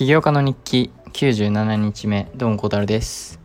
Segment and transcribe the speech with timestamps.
[0.00, 3.38] 起業家の日記97日目どうも小太郎です。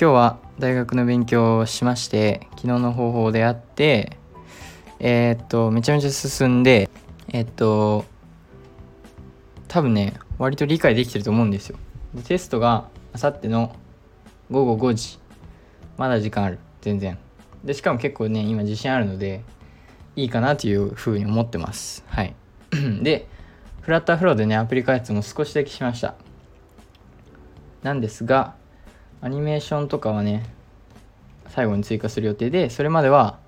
[0.00, 4.16] 今日は大学の勉強をしまして昨日の方法であって
[5.00, 6.88] えー、っとめちゃめちゃ進んで
[7.32, 8.04] えー、っと
[9.66, 11.76] 多分ね割と理解できてると思うんですよ。
[12.28, 13.74] テストがあさっての
[14.52, 15.18] 午後5時。
[15.98, 16.60] まだ時間ある。
[16.80, 17.18] 全然。
[17.64, 19.42] でしかも結構ね今自信あるので
[20.14, 22.04] いいかなというふうに思ってます。
[22.06, 22.36] はい。
[23.02, 23.26] で
[23.82, 26.14] フラッターフローでねアプリ開発も少しだけしました。
[27.82, 28.54] なんですが
[29.20, 30.46] アニメーションとかはね
[31.48, 33.40] 最後に追加する予定でそれまでは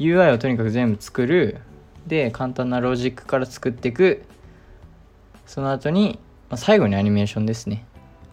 [0.00, 1.58] UI をとにかく全部作る
[2.06, 4.24] で簡単なロジックから作っていく
[5.46, 6.18] その後に、
[6.50, 7.86] まあ、最後にアニメーションですね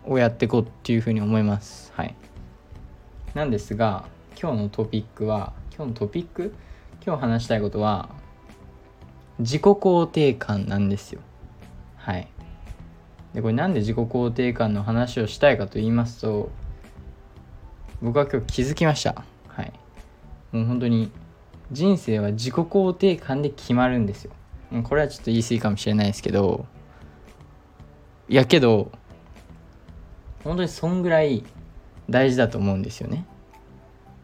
[0.05, 1.93] をやっていこうっていうふうに思います。
[1.95, 2.15] はい。
[3.35, 4.05] なんですが
[4.41, 6.53] 今日のトピックは今日のトピック？
[7.05, 8.09] 今日話したいことは
[9.37, 11.21] 自己肯定感なんですよ。
[12.03, 12.27] はい。
[13.33, 16.51] でこれなんで自己肯定感の話をしたいかと言いますと
[18.01, 19.23] 僕は今日気づきました。
[19.47, 19.71] はい。
[20.51, 21.11] もう本当に
[21.71, 24.31] 人生は自己肯定感で決まるんですよ。
[24.83, 26.65] これはちょっと言い過ぎかもしれないですけど
[28.27, 28.91] いやけど
[30.43, 31.43] 本当にそんぐらい
[32.09, 33.25] 大事だと思うんですよね。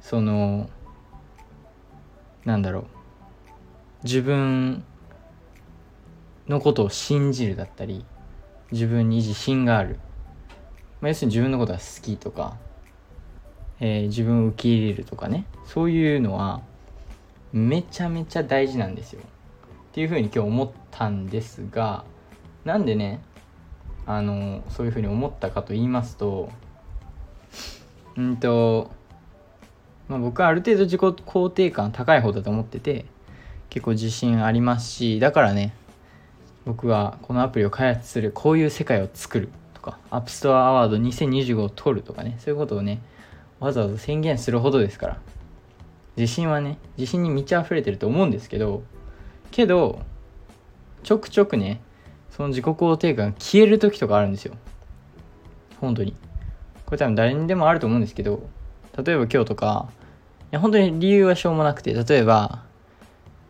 [0.02, 0.70] その
[2.44, 2.86] なんだろう。
[4.04, 4.84] 自分
[6.50, 8.04] のことを信じるだったり
[8.72, 10.00] 自分に自信がある、
[11.00, 12.58] まあ、要するに自分のことが好きとか、
[13.80, 15.46] えー、自分を受け入れるとかね。
[15.66, 16.62] そういうのは
[17.54, 19.22] めちゃめちゃ大事なんですよ。
[19.22, 22.04] っていうふうに今日思ったんですが
[22.64, 23.22] なんでね
[24.06, 26.52] あのそういうふうに思ったかと言いますと
[28.16, 28.92] うんと、
[30.08, 33.06] まあ、僕はある程度自己肯定感高い方だと思ってて
[33.70, 35.74] 結構自信ありますしだからね
[36.70, 43.02] 僕はこのアプリを開発するこういう世界を作るとか App Store アワード2025を取るとかねそういうことをね
[43.60, 45.18] わざわざ宣言するほどですから。
[46.16, 48.84] 自信はね自信に満ち溢れてると思うんですけど
[49.50, 50.02] けど
[51.02, 51.82] ちょくちょくね
[52.30, 54.54] その自己肯定感が消える時とかあるんですよ。
[55.82, 56.14] 本当に。
[56.86, 58.48] これ多分誰にでもあると思うんですけど
[58.96, 59.90] 例えば今日とか
[60.44, 62.64] いや本当に理由はしょうもなくて例えば、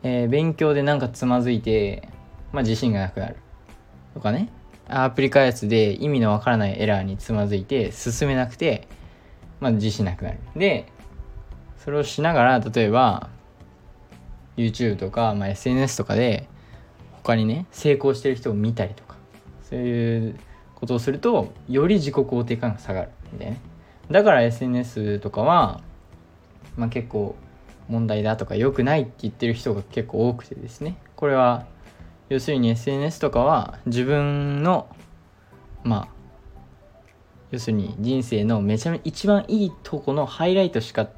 [0.03, 2.07] えー、勉強でなんかつまずいて
[2.51, 3.35] まあ、自信がなくなる。
[4.13, 4.49] とかね。
[4.91, 8.87] アプリ開発で意味のわからないエラーにつまずいて進めなくて、
[9.59, 10.39] まあ、自信なくなる。
[10.55, 10.91] で
[11.77, 13.29] それをしながら例えば
[14.57, 16.49] YouTube とか、まあ、SNS とかで
[17.23, 19.15] 他にね成功してる人を見たりとか
[19.61, 20.39] そういう
[20.75, 23.09] ことをするとより自己肯定感が下がる。
[23.31, 23.57] みたいな
[24.09, 25.81] だから SNS とかは、
[26.75, 27.35] まあ、結構
[27.87, 30.97] 問題だとか良くないって言ってる人が結構多くてですね。
[31.15, 31.67] これは
[32.29, 34.87] 要するに SNS とかは自分の
[35.83, 36.19] まあ
[37.51, 41.09] 要するに人生のめちゃめちゃ一番いいとこのハイライトしか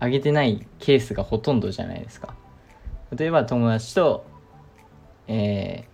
[0.00, 2.34] 上げてないケースがほとんどじゃないですか。
[3.16, 4.24] 例えば友達と、
[5.26, 5.84] え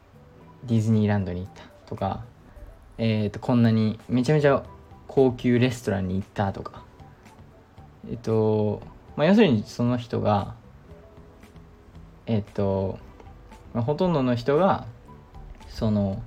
[0.65, 2.25] ー、ディズニーランドに行ったとか、
[2.99, 4.65] えー、とこんなにめちゃめちゃ
[5.07, 6.85] 高級レストランに行ったとか。
[8.09, 8.83] えっ、と、
[9.17, 10.55] まあ、要するにその人が
[12.27, 12.99] えっ、と
[13.77, 14.87] まあ、ほとんどの人が
[15.69, 16.23] その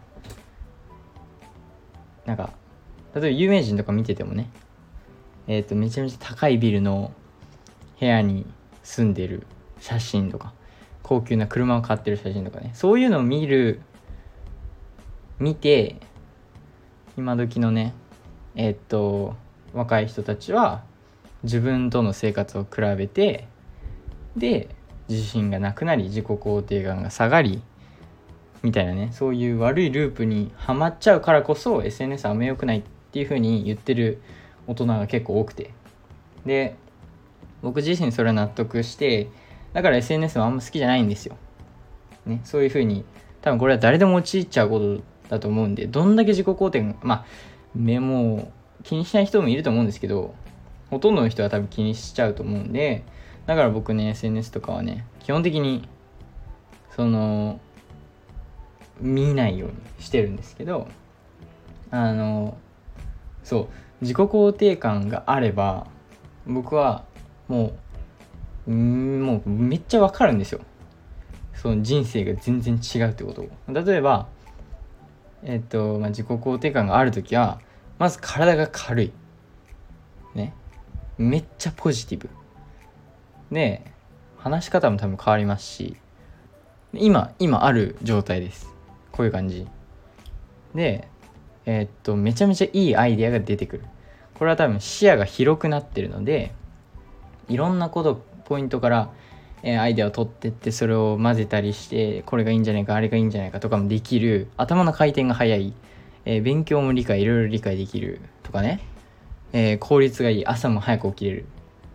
[2.27, 2.53] なんか
[3.15, 4.51] 例えば有名人とか見ててもね
[5.47, 7.11] えっ、ー、とめちゃめちゃ高いビルの
[7.99, 8.45] 部屋に
[8.83, 9.47] 住んでる
[9.79, 10.53] 写真とか
[11.01, 13.81] 高級な車を買ってる写真とかねそういうのを見る
[15.39, 15.95] 見て
[17.17, 17.95] 今時のね
[18.53, 19.35] えっ、ー、と
[19.73, 20.83] 若い人たちは
[21.41, 23.47] 自分との生活を比べて
[24.37, 24.69] で
[25.09, 27.61] 自信がなくなり自己肯定感が下がり
[28.61, 29.09] みたいなね。
[29.11, 34.21] そういう悪いループにはまっちゃうからこそ SNS はあんま良くないっていう風に言ってる
[34.67, 35.71] 大人が結構多くて。
[36.45, 36.75] で
[37.61, 39.29] 僕自身それは納得して
[39.73, 41.35] だから SNS はあんま好きじゃないんですよ、
[42.25, 43.03] ね、そういう風に
[43.41, 47.25] 多分これは誰でも陥っちゃうことだと思うんでどんだけ自己肯定まあ
[47.75, 48.51] 目も
[48.83, 50.33] 気にしない人もいると思うんですけど
[50.89, 53.03] ほとんどの人は多分気にしちゃうと思うんで
[53.45, 55.87] だから僕ね SNS とかはね基本的に
[56.95, 57.59] その
[58.99, 60.87] 見ないようにしてるんですけど
[61.91, 62.57] あの
[63.43, 63.67] そう
[64.01, 65.87] 自己肯定感があれば
[66.45, 67.05] 僕は
[67.47, 67.73] も
[68.67, 70.61] うもうめっちゃわかるんですよ。
[71.55, 73.49] その人生が全然違うってことを。
[73.67, 74.27] 例えば
[75.43, 77.59] えっと、まあ、自己肯定感がある時は
[77.97, 79.11] まず体が軽い。
[80.35, 80.53] ね。
[81.17, 82.29] めっちゃポジティブ。
[83.51, 83.83] で
[84.37, 85.97] 話し方も多分変わりますし
[86.93, 88.73] 今今ある状態です。
[89.11, 89.67] こういう感じ。
[90.73, 91.07] で
[91.65, 93.83] えー、っとめちゃめちゃいいアイデアが出てくる。
[94.35, 96.53] これは多分視野が広くなってるので
[97.49, 99.11] いろんなことポイントから、
[99.63, 105.73] えー、アイデアを取ってってそれを混ぜたりしてこれがいいんじゃないかあれがいいんじゃないかとかもできる頭の回転が速い、
[106.23, 108.79] えー、勉強も理解いろいろ理解できるとかね、
[109.51, 111.45] え、効率がいい朝も早く起きれる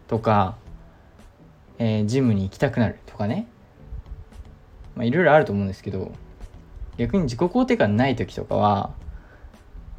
[0.07, 0.57] とか、
[1.79, 3.47] えー、ジムに行きたくなるとかね。
[4.95, 6.13] まあいろいろあると思うんですけど
[6.97, 8.95] 逆に自己肯定感ない時とかは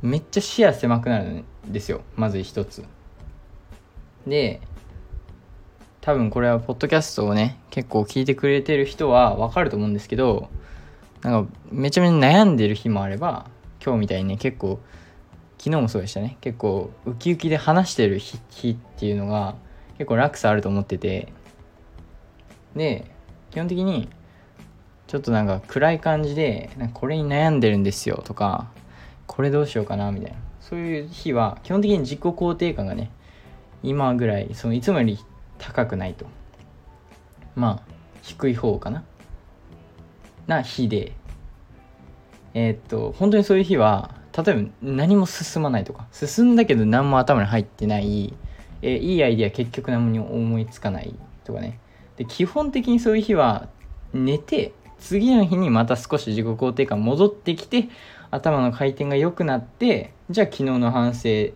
[0.01, 2.01] めっちゃ視野狭くなるんですよ。
[2.15, 2.83] まず一つ。
[4.27, 4.61] で
[6.01, 10.49] 多分これはポッドキャストをね結構聞いてくれてる人はわかると思うんですけど
[11.21, 13.47] なんかめちゃめちゃ悩んでる日もあれば
[13.83, 14.79] 今日みたいにね結構
[15.57, 16.37] 昨日もそうでしたね。
[16.41, 18.37] 結構ウキウキで話してる日
[18.69, 19.55] っていうのが
[19.97, 21.31] 結構落差あると思ってて
[22.75, 23.05] で
[23.51, 24.09] 基本的に
[25.07, 28.67] ちょっとなんか暗い感じでなんかこれに悩んでるんですよとか
[29.27, 30.37] これどうしようかなみたいな。
[30.61, 33.11] そういう日は基本的に自己肯定感がね
[33.83, 35.19] 今ぐらいそのいつもより
[35.59, 36.25] 高くないと。
[37.55, 37.93] まあ
[38.23, 39.03] 低い方かな。
[40.47, 41.13] な日で。
[42.55, 46.07] えー、っと本当にそういう日は例えば何も進まないとか。
[46.11, 48.33] 進んだけど何も頭に入ってない。
[48.81, 51.13] えー、いいアイディア結局何も思いつかない
[51.43, 51.79] とかね。
[52.17, 53.67] で基本的にそういう日は
[54.13, 57.89] 寝て次の日にまた少し自己肯定感戻ってきて
[58.31, 61.51] 頭の回転が良くなってじゃあ昨日の反省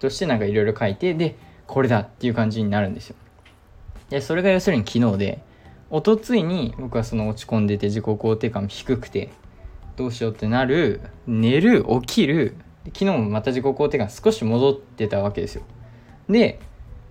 [0.00, 1.36] としてなんかいろいろ書いてで
[1.66, 3.16] これだっていう感じになるんですよ。
[4.10, 5.42] でそれが要するに昨日で
[5.90, 9.30] おとついに僕はその落ち込んでて自己肯定感低くて
[9.96, 12.56] どうしようってなる寝る起きる
[12.86, 15.62] 昨日もまた自己肯定感少し戻ってたわけですよ。
[16.28, 16.60] で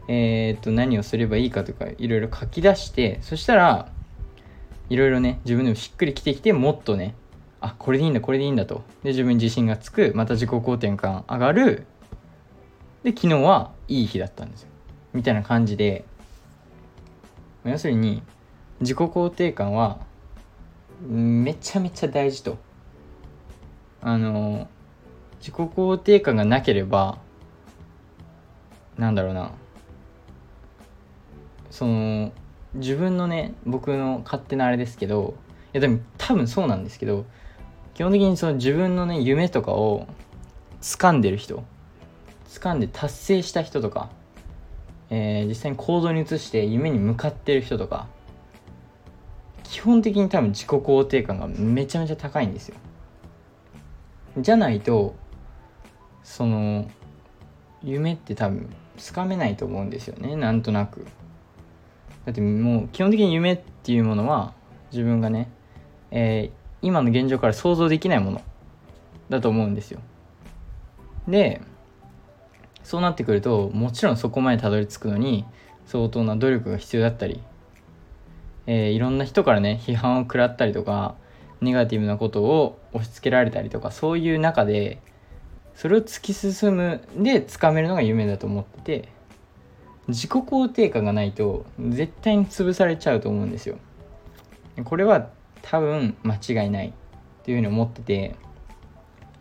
[0.08, 3.90] えー、っと何をすればいいかとかいろいろ書き出してそしたら
[4.90, 7.16] いろいろね自分でもしっくりきてきてもっとね
[7.62, 8.84] あこれでいいんだこれでいいんだと。
[9.04, 11.86] で自分に自信がつくまた自己肯定感上がる。
[13.04, 14.70] で昨日はいい日だったんですよ。
[15.14, 16.04] みたいな感じで。
[17.64, 18.22] 要するに
[18.82, 20.00] 自己肯定感は
[21.08, 22.58] めちゃめちゃ大事と。
[24.02, 24.68] あの
[25.40, 27.18] 自己肯定感がなければ
[28.98, 29.54] なんだろうな。
[31.74, 32.32] その
[32.76, 35.34] 自分のね僕の勝手なあれですけど
[35.74, 37.26] いやでも多分そうなんですけど
[37.96, 40.06] 基本的にその自分のね夢とかを
[40.82, 41.64] 掴んでる人
[42.50, 44.12] 掴んで達成した人とか、
[45.10, 48.08] えー、実際に行動に移して夢に向かってる人とか
[49.64, 52.76] 基本的に多分自己肯定感がめちゃめちゃ高いんですよ。
[54.38, 55.16] じゃないと
[56.24, 56.88] その
[57.82, 61.08] 夢って多分つかめないと思うんですよねなんとなく。
[62.26, 64.54] だってもう基本的に夢っていうものは
[64.92, 65.50] 自分がね、
[66.12, 68.42] えー、今の現状から想像できないもの
[69.30, 70.00] だと思うんですよ。
[71.28, 71.62] で
[72.84, 75.46] そうなってくるともちろんそこまでたどり着くのに
[75.86, 77.42] 相当な努力が必要だったり、
[78.68, 81.16] えー、いろんな人からね批判を食らったりとか
[81.62, 85.00] ネガティブなことを押し付けられたりとかそういう中で
[85.76, 89.10] それを突き進むでつかめるのが夢だと思ってて
[90.08, 93.78] 自己肯定感がないと絶対に潰されちゃうと思うんですよ。
[94.84, 95.30] これは
[95.62, 96.92] 多分間違いないっ
[97.44, 98.36] ていうふうに思ってて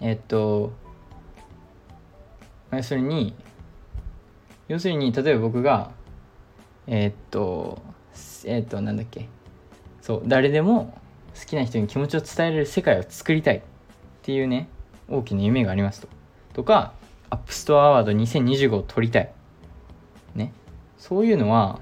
[0.00, 0.72] えっと
[2.70, 3.34] 要するに
[4.68, 5.90] 要するに例えば僕が
[6.86, 7.82] えっと
[8.44, 9.28] えっとなんだっけ
[10.00, 10.98] そう誰でも
[11.38, 13.60] 好きな人に気持ちを伝えられる世界を作りたいっ
[14.22, 14.68] ていうね
[15.08, 16.08] 大きな夢がありますと。
[16.52, 16.92] とか
[17.30, 19.32] アップストアアワード2025を取りたい。
[20.34, 20.52] ね。
[20.98, 21.80] そういうのは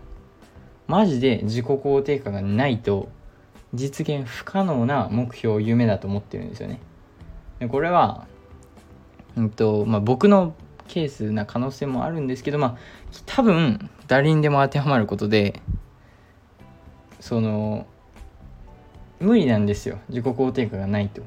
[0.87, 3.09] マジで自己肯定感がないと
[3.75, 6.81] 実現不可能な目標夢だと思ってるんですよね。
[7.59, 8.27] でこれは、
[9.37, 10.55] うんとまあ、僕の
[10.89, 12.79] ケースな可能性もあるんですけどまあ
[13.27, 15.63] 多分誰にでも当てはまることで
[17.21, 17.87] その
[19.21, 19.99] 無理なんですよ。
[20.09, 21.23] 自己肯定感がないと。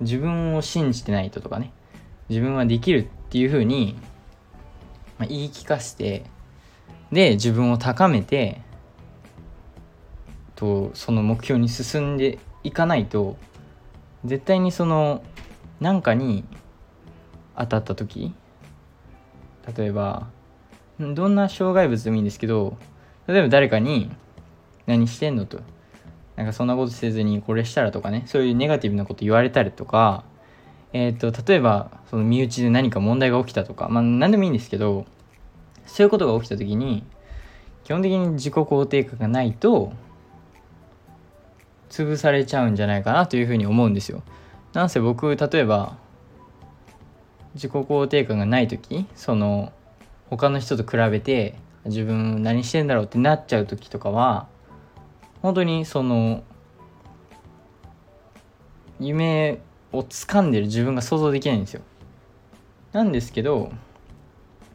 [0.00, 1.72] 自分を信じてないととかね。
[2.30, 3.96] 自分はできるっていうふうに、
[5.22, 6.24] まあ、言い聞かせて
[7.12, 8.60] で自分を高めて
[10.56, 13.36] とその目標に進んでいかないと
[14.24, 15.22] 絶対にその
[15.78, 16.44] 何かに
[17.56, 18.34] 当たった時
[19.76, 20.26] 例えば
[20.98, 22.76] どんな障害物でもいいんですけど
[23.28, 24.10] 例えば誰かに
[24.86, 25.60] 「何してんの?」と
[26.34, 30.24] 「なんかそんなことせずにこれしたら」とかねそういうネガティブなこと言われたりとか
[30.92, 35.06] えっ、ー、と例えばその身内で何か問題が起きたとかまあ何でもいいんですけど
[35.86, 37.04] そういうことが起きた時に
[37.84, 39.92] 基本的に自己肯定感がないと
[41.90, 44.22] 潰されちゃうんじゃないかなというふうに思うんですよ。
[44.72, 45.98] なんせ僕例えば
[47.54, 49.72] 自己肯定感がない時その
[50.30, 54.48] 他の人と比べて自分何してんだろうってなっちゃう時とかは
[55.42, 56.42] 本当にその
[59.00, 59.60] 夢
[59.92, 61.82] を掴んでる自分が想像できないんですよ。
[62.92, 63.72] なんですけど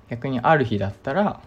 [0.09, 1.41] 逆にある日だったら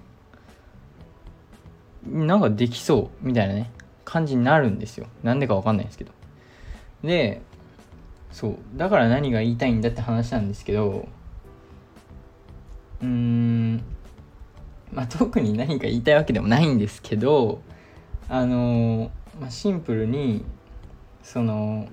[2.06, 3.70] なんかできそうみたいなね
[4.04, 5.06] 感じになるんですよ。
[5.22, 6.12] なんでかわかんないんですけど。
[7.02, 7.42] で
[8.30, 11.08] そうだから何が言いたいんだって話なんですけど
[13.00, 13.82] うーん
[14.92, 17.62] まあ特に何か言いたいわけでもないんですけど
[18.28, 19.10] あの
[19.40, 20.44] まあ、シンプルに
[21.22, 21.88] その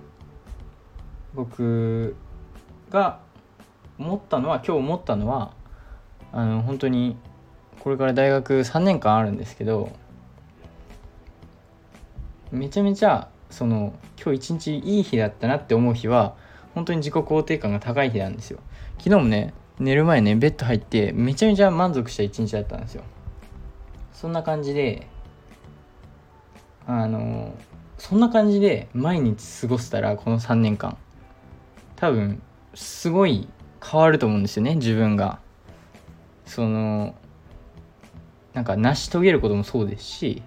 [1.37, 2.15] 僕
[2.89, 3.19] が
[3.99, 5.53] 思ったのは今日思ったのは
[6.31, 7.15] あの本当に
[7.79, 9.91] これから大学3年間あるんですけど
[12.51, 16.35] めちゃめちゃその今日一日いい日だったなって思う日は
[16.73, 18.59] 本当に自己肯定感が高い日なんですよ。
[18.97, 23.03] 昨日もね寝る前ねベッド入ってめちゃめちゃ満足した一日だったんですよ。
[24.11, 25.05] そんな感じで
[26.87, 27.53] あの
[27.99, 30.97] そんな感じで毎日過ごせたらこの3年間。
[31.97, 32.41] 多分
[32.73, 33.49] すごい
[33.83, 35.39] 変わると思うんですよね自分が。
[36.45, 37.13] その
[38.53, 40.41] なんか成し遂げることもそうですし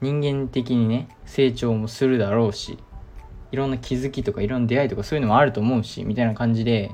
[0.00, 2.78] 人間的にね成長もするだろうし
[3.52, 6.90] いろんな気づきとかいろんな出会いとかそういうのもあると思うしみたいな感じで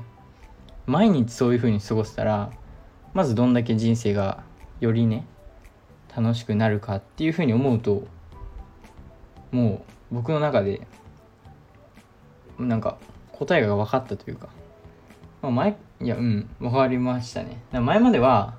[0.85, 2.51] 毎日そういう風に過ごせたら
[3.13, 4.43] まずどんだけ人生が
[4.79, 5.25] よりね
[6.15, 8.05] 楽しくなるかっていう風に思うと
[9.51, 10.85] もう僕の中で
[12.59, 12.97] なんか
[13.33, 14.47] 答えが分かったというか、
[15.41, 17.61] まあ、前いやうん分かりましたね。
[17.71, 18.55] 前までは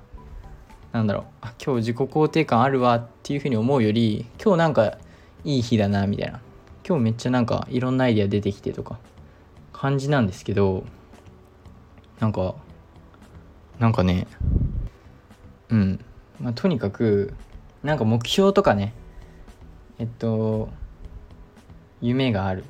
[0.91, 4.97] なんだろうあ今日自己肯定感あるわっていうふうに思うより今日なんか
[5.43, 6.39] いい日だなみたいな。
[6.87, 8.99] 今日めっちゃなんかいろんなアイデア出てきてとか
[9.73, 10.83] 感じなんですけど
[12.19, 12.53] なんか
[13.79, 14.27] なんかね
[15.69, 16.05] うん。
[16.39, 17.33] まあとにかく
[17.81, 18.93] なんか目標とかね
[19.97, 20.69] えっと
[22.01, 22.63] 夢がある。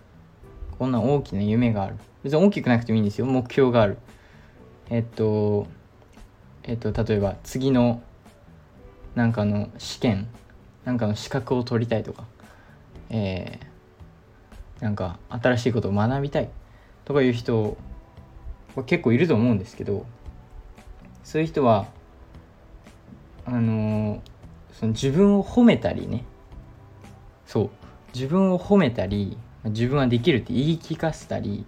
[0.78, 1.96] こんな大きな夢がある。
[2.24, 3.26] 別に大きくなくてもいいんですよ。
[3.26, 3.98] 目標がある。
[4.90, 5.68] えっと
[6.64, 8.02] えっと例えば次の
[9.16, 10.28] なんかの試験
[10.84, 12.26] なんかの資格を取りたいとか。
[13.10, 16.50] えー、なんか新しいことを学びたい。
[17.06, 17.78] とかいう人
[18.76, 20.06] は結構いると思うんですけど。
[21.24, 21.88] そういう人は
[23.46, 24.20] あのー、
[24.74, 26.26] その自分を褒めたりね。
[27.46, 27.70] そう。
[28.14, 31.66] 自分を褒めたり自分はできるって言い聞かせたり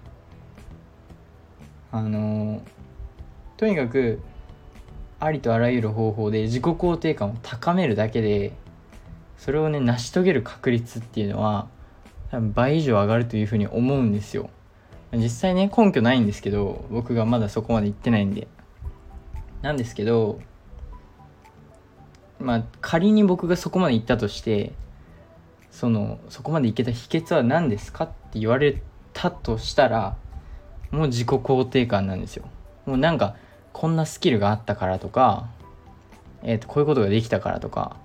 [1.91, 2.61] あの、
[3.55, 4.21] とにかく
[5.19, 8.53] ありとあらゆる方法で自己肯定感を高めるだけで
[9.37, 11.67] それをね成し遂げる確率っていうのは
[12.29, 14.49] 多分倍以上上がるというふうに思うんですよ。
[15.13, 18.47] 実際ね根拠ないんですけど僕がまだそこまで行ってないんで。
[19.61, 20.39] なんですけど
[22.39, 24.73] まあ仮に僕がそこまで行ったとして
[25.77, 28.81] そのそこまでいけた秘訣は何ですかって言われ
[29.13, 30.17] たとしたら
[30.89, 32.45] もう自己肯定感なんですよ。
[32.87, 33.35] もうなんか
[33.73, 35.51] こんなスキルがあったからとか、
[36.41, 37.95] えー、とこういうことができたからとか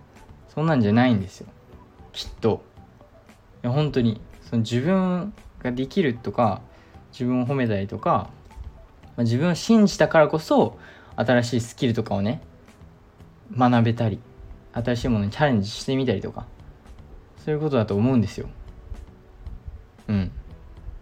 [0.54, 1.46] そんなんじゃないんですよ。
[2.12, 2.62] きっと。
[3.64, 6.60] いや本当にその自分ができるとか
[7.10, 8.28] 自分を褒めたりとか、
[9.16, 10.76] まあ、自分を信じたからこそ
[11.16, 12.42] 新しいスキルとかをね
[13.56, 14.20] 学べたり
[14.74, 16.51] 新しいものにチャレンジしてみたりとか
[17.44, 18.48] そういうことだと思うんですよ。
[20.08, 20.30] うん。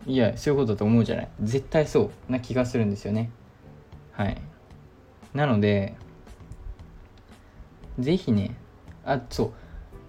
[0.06, 1.28] いやそういうことだと思うじゃない。
[1.42, 3.30] 絶対そうな気がするんですよね。
[4.12, 4.40] はい。
[5.34, 5.94] なので
[7.98, 8.56] 是非ね
[9.04, 9.52] あそ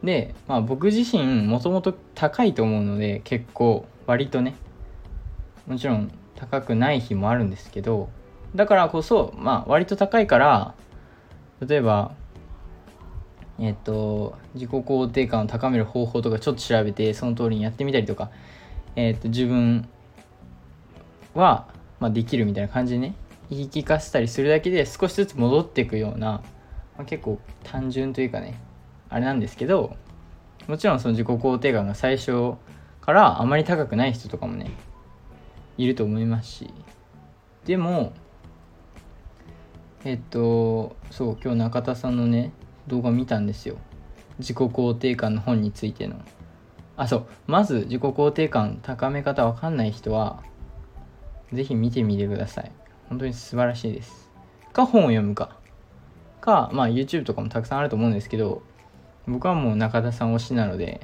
[0.04, 0.06] う。
[0.06, 4.56] でまあ僕自身もともと高いと思うので結構割とね
[5.68, 8.10] もちろん高くない日もあるんですけど
[8.56, 10.74] だからこそまあ割と高いから
[11.66, 12.16] 例えば
[13.62, 18.32] えっと自己肯定感を高める方法とかちょっと調べてその通りにやってみたりとか
[18.96, 19.88] えっと自分
[21.36, 21.68] は、
[22.00, 23.16] まあ、できるみたいな感じでね
[23.50, 26.42] 言い聞かせたりするだけで少しずつ戻っていくような、
[26.98, 28.60] まあ、結構単純というかね
[29.10, 29.96] あれなんですけど
[30.68, 32.56] もちろんその自己肯定感が最初
[33.00, 34.72] からあまり高くない人とかもね
[35.78, 36.74] いると思いますし。
[37.66, 38.14] でも
[40.04, 42.52] えっとそう今日中田さんのね
[42.92, 43.78] 動画見たんですよ。
[44.40, 46.18] 自己肯定感の本についての。
[46.98, 47.26] あそう。
[47.48, 50.44] まず自己肯定感高め方わかんない人は
[51.54, 52.72] 是非見てみてください。
[53.08, 54.30] 本当に素晴らしいです。
[54.74, 55.56] か本を読むか。
[56.42, 58.64] かまあ YouTube とかもたくさんあると思うんですけど
[59.28, 61.00] 僕はもう中田さん推しなので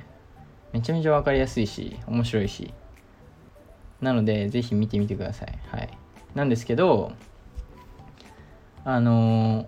[0.73, 2.73] めちゃめちゃ分かりやすいし面白いし。
[4.01, 5.57] なのでぜひ見てみてください。
[5.69, 5.89] はい。
[6.35, 7.13] なんですけど
[8.83, 9.65] あのー、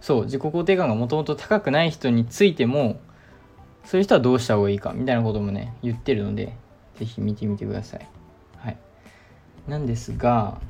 [0.00, 3.00] そう自己肯定感がもともと高くない人についても
[3.84, 6.54] そういう人はどうした方がいいかみたいなこともね言ってるので
[6.98, 8.08] 是非見てみてください。
[8.56, 8.78] はい。
[9.68, 10.60] なんですが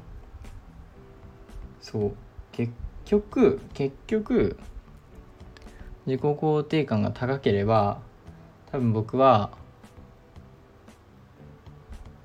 [1.81, 2.13] そう
[2.53, 2.73] 結
[3.05, 4.59] 局結局
[6.07, 8.01] 自己肯定感が高ければ
[8.73, 9.51] 多分僕は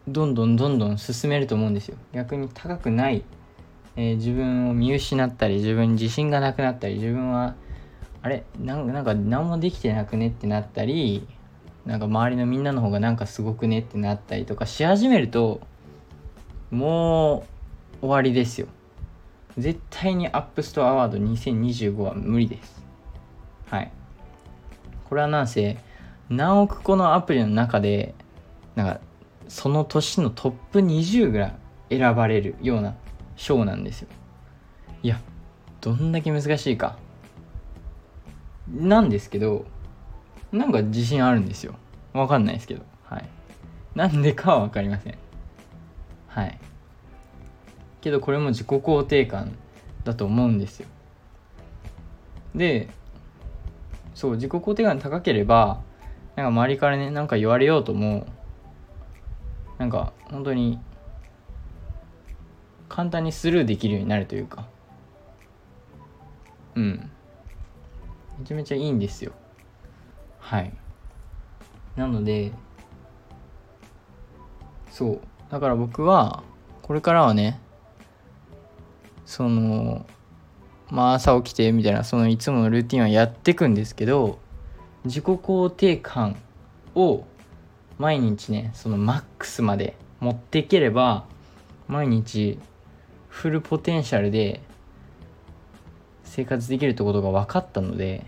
[0.08, 1.98] どんどんどんどん進めると思うんですよ。
[2.14, 3.24] 逆に高くない、
[3.98, 7.56] えー、自分を見失ったり自分に自信がなくなったり自分は
[8.22, 8.44] あれ？
[8.60, 11.28] なんか何もできてなくねってなったり
[11.86, 15.62] なんか周りのみんなの方がなんかすごくねってなったりとかし始めると
[16.72, 17.46] も
[18.02, 18.68] う終わりですよ。
[19.58, 22.84] 絶対にアップストアワード2025は無理です。
[23.70, 23.92] はい。
[25.08, 25.78] これはなんせ
[26.30, 28.16] 何億個のアプリの中で
[28.76, 29.00] なんか
[29.48, 31.56] その年のトップ20ぐら
[31.90, 32.96] い選ばれるような
[33.36, 34.08] 賞なんですよ。
[35.04, 35.20] いや
[35.82, 36.98] どんだけ難しいか。
[38.68, 39.66] なんですけど
[40.52, 41.76] なんか自信あるんですよ。
[42.14, 42.84] わかんないですけど。
[43.04, 43.26] はい。
[43.94, 45.18] なんでかは分かりません。
[46.28, 46.58] はい。
[48.02, 49.58] けどこれも自己肯定感
[50.04, 50.88] だと思うんですよ。
[52.54, 52.90] で
[54.14, 55.82] そう自己肯定感高ければ
[56.36, 58.28] なんか周りからねなんか言われようとも
[59.78, 60.80] なんか本当に
[62.96, 64.70] 簡単にスルーできるようになるというか。
[66.76, 67.12] うん。
[68.40, 69.34] めちゃめちゃいいんですよ。
[70.40, 70.74] はい。
[71.98, 72.54] なので
[74.90, 75.22] そう。
[75.52, 76.42] だから僕は
[76.84, 77.60] これからはね
[79.26, 80.06] その
[80.90, 84.40] まあ朝起きてみたいなそのいつものルーティンはやってくんですけど
[85.04, 86.38] 自己肯定感
[86.96, 87.26] を
[87.98, 91.26] 毎日ねそのマックスまで持っていければ
[91.90, 92.58] 毎日
[93.36, 94.62] フルポテンシャルで
[96.24, 98.26] 生活できるってことが分かったので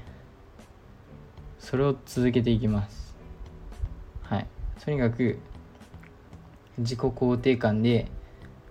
[1.59, 3.15] それを続けていきます。
[4.21, 4.47] はい。
[4.83, 5.39] とにかく
[6.77, 8.11] 自己肯定感で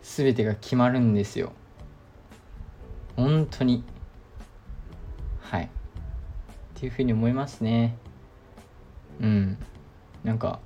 [0.03, 1.53] 全てが決まるんですよ。
[3.16, 3.83] 本当に。
[5.40, 5.64] はい。
[5.64, 5.68] っ
[6.75, 7.96] ていうふうに思いますね。
[9.20, 9.59] うん。
[10.22, 10.61] なんか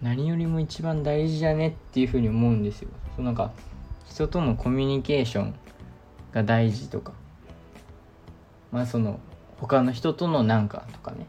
[0.00, 2.88] 何よりも一番大事だねっていうふうに思うんですよ。
[3.16, 3.52] そうなんか
[4.08, 5.54] 人とのコミュニケーション
[6.32, 7.12] が大事とか。
[8.72, 9.20] まあその
[9.58, 11.26] 他の人とのなんかとかね。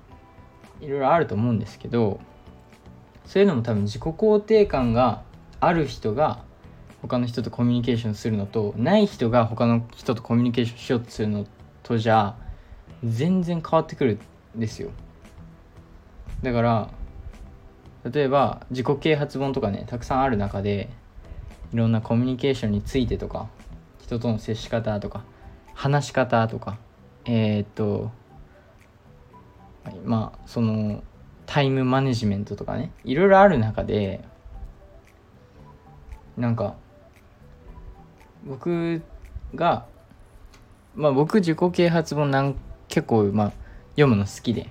[0.81, 2.19] いろいろあると思うんですけど
[3.25, 5.23] そういうのも多分自己肯定感が
[5.59, 6.43] ある人が
[7.01, 11.45] 他の人とコミュニケーションするのとない人が他の人とコミュニケーションしようとするの
[11.83, 12.35] とじゃ
[13.03, 14.19] 全然変わってくる
[14.55, 14.89] んですよ。
[16.41, 16.89] だから
[18.11, 20.89] 例えば自己啓発本とかねたくさんある中で
[21.73, 23.47] いろんなコミュニケーションについてとか
[23.99, 25.23] 人との接し方とか
[25.73, 26.77] 話し方とか
[27.25, 28.11] えー、っと
[30.05, 31.03] まあその
[31.45, 34.23] タイムマネジメントとかねいろいろある中で
[36.37, 36.75] なんか
[38.45, 39.01] 僕
[39.55, 39.85] が
[40.95, 42.55] まあ僕自己啓発本なん
[42.87, 43.53] 結構まあ
[43.91, 44.69] 読むの好きで。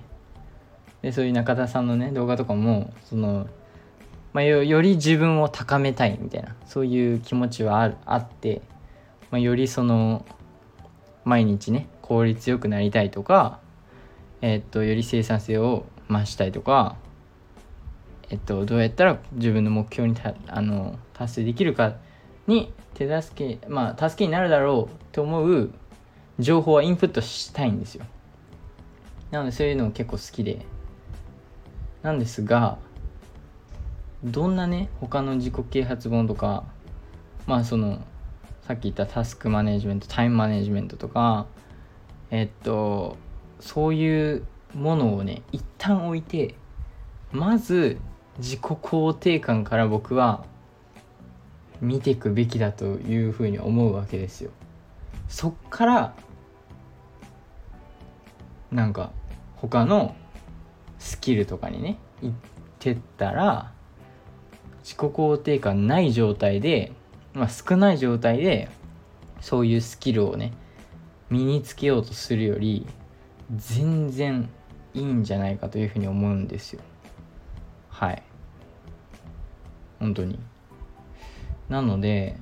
[1.01, 3.47] でそういう中田さんのね動画とかもその、
[4.37, 8.61] まあ、より自分を高めたいみたいなそういう気持ちはあって、
[9.31, 10.27] まあ、よりその
[11.25, 13.59] 毎日ね効率よくなりたいとか、
[14.41, 16.97] え、っとより生産性を増したいとか、
[18.29, 21.95] えっと、どうやったら自分の目標にたあの達成できるか
[22.45, 25.71] に手助けまあ助けになるだろうと思う
[26.37, 28.05] 情報はインプットしたいんですよ。
[29.31, 30.63] なのでそういうの結構好きで。
[32.03, 32.77] なんですが
[34.23, 36.63] どんなね他の自己啓発本とか
[37.45, 38.03] まあその
[38.61, 41.45] さっき言ったタスクマネジメントタイムマネジメントとか
[42.31, 43.17] えっと
[43.59, 46.55] そういうものをね一旦置いて
[47.31, 47.97] まず
[48.39, 50.45] 自己肯定感から僕は
[51.81, 54.51] 見ていくべきだというふうに思うわけですよ。
[55.27, 56.13] そっから
[58.71, 59.11] なんか
[59.55, 60.15] 他の
[60.99, 62.35] スキルとかにね行っ
[62.79, 63.71] てったら
[64.87, 66.93] 自己肯定感ない状態で、
[67.33, 68.69] まあ、少ない状態で
[69.41, 70.53] そういうスキルをね
[71.29, 72.87] 身につけようとするより
[73.53, 74.49] 全然
[74.93, 76.81] いいんじゃないかというふうに思うんですよ。
[77.89, 78.23] はい。
[79.99, 80.39] 本当に。
[81.67, 82.37] なので、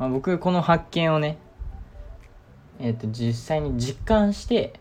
[0.00, 1.38] まあ、僕この発見をね
[2.80, 4.80] えっ、ー、と実際に実感して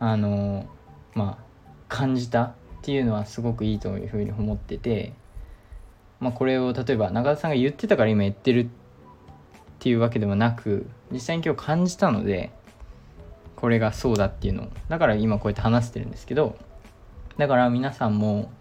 [0.00, 0.66] あの
[1.14, 1.44] まあ
[1.86, 5.14] 感じたっていうのはすごくいいというふうに思ってて、
[6.20, 8.68] まあ、これを例えば中田さんが言ってたから今言ってるっ
[9.78, 12.50] ていうわけではなく実際に今日感じたので
[13.56, 16.58] これがそうだっていうのだから今こうやって話してるんですけど
[17.38, 18.52] だから皆さんも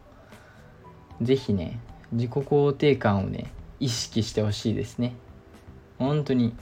[1.21, 1.81] 是非ね
[2.13, 5.15] 自己肯定感をね意識してほしいですね。
[5.99, 6.55] 本当に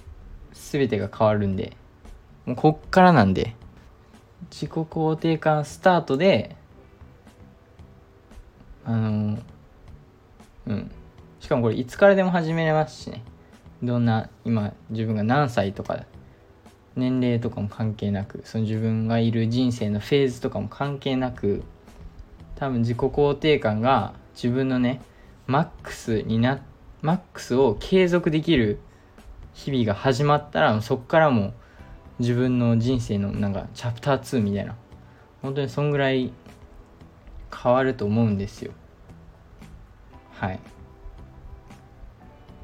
[0.54, 1.78] 全てが変わるんで
[2.48, 3.56] もうこっからなんで
[4.50, 6.56] 自己肯定感スタートで
[8.86, 9.38] あの
[10.68, 10.92] うん。
[11.40, 13.24] しかもこれいつからでも始めれますしね。
[13.84, 16.06] どんな今自分が何歳とか
[16.96, 21.64] 年齢とかも関係なくその自分がいる人生のフェーズとかも関係なく
[22.56, 25.02] 多分自己肯定感が自分のね
[25.48, 26.62] マックスにな
[27.02, 28.80] マックスを継続できる
[29.54, 31.54] 日々が始まったらそっからも
[32.20, 34.76] 自分の人生のなんかチャプター2みたいな。
[35.42, 36.32] 本当にそんぐらい
[37.56, 38.72] 変わると思うんですよ。
[40.34, 40.56] はい。
[40.56, 40.60] っ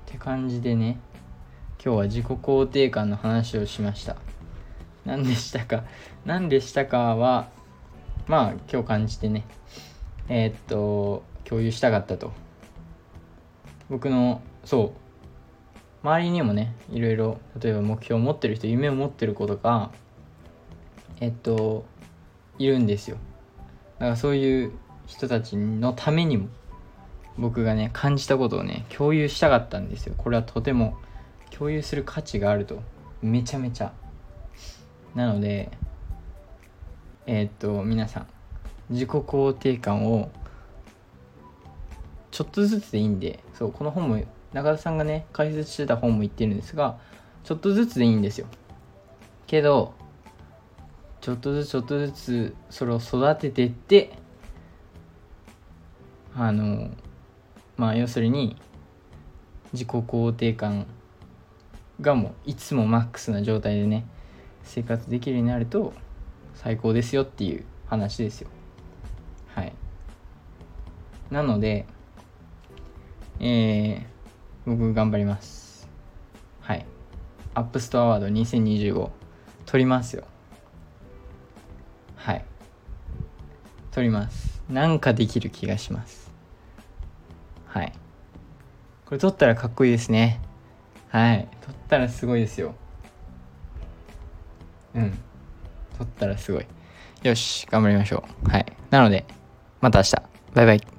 [0.06, 1.00] て感じでね
[1.84, 4.16] 今日は自己肯定感の話をしました。
[5.06, 5.84] 何でしたか？
[6.26, 7.50] 何でしたかは
[8.28, 9.46] まあ今日感じてね
[10.30, 12.32] えー、っと共有したかったと。
[13.90, 15.08] 僕のそう。
[16.04, 19.92] 周りにもねいろいろ例えば目標を持ってる人夢を持ってる子とか
[21.20, 21.86] えっと
[22.60, 23.18] いるんですよ。
[24.00, 24.72] だからそういう
[25.06, 26.48] 人たちのためにも
[27.38, 30.16] 僕がね感じたことをね共有したかったんですよ。
[30.18, 30.98] これはとても
[31.52, 32.82] 共有する価値があると。
[33.22, 33.92] めちゃめちゃ。
[35.16, 35.72] なので
[37.26, 38.28] えー、っと皆さん
[38.90, 40.30] 自己肯定感を
[42.32, 47.00] ちょっとずつでいいんでそうこの本も中田さんがね解説してた本も言ってるんですが
[47.44, 48.48] ちょっとずつでいいんですよ。
[49.48, 49.94] けど
[51.28, 54.14] ちょっとずつちょっとずつそれを育ててって
[56.34, 56.90] あの
[57.76, 58.56] まあ要するに
[59.74, 60.88] 自己肯定感
[62.00, 64.06] がもういつもマックスな状態でね
[64.64, 65.92] 生活できるようになると
[66.56, 68.50] 最高ですよっていう話ですよ。
[69.54, 69.74] はい。
[71.30, 71.88] なので
[73.42, 74.06] えー、
[74.66, 75.90] 僕頑張ります。
[76.62, 76.86] はい。
[77.54, 79.10] アップストアワード2025
[79.66, 80.24] 取りますよ。
[82.28, 82.46] はい。
[83.92, 84.62] 取ります。
[84.70, 86.30] なんかできる気がします。
[87.66, 87.94] はい。
[89.06, 90.42] これ取ったらかっこいいですね。
[91.08, 91.48] はい。
[91.62, 92.76] 取ったらすごいですよ。
[94.94, 95.18] うん。
[95.98, 96.66] 取ったらすごい。
[97.24, 97.66] よし。
[97.72, 98.50] 頑張りましょう。
[98.50, 98.66] はい。
[98.90, 99.24] なので
[99.80, 100.16] また明日。
[100.54, 100.97] バイバイ。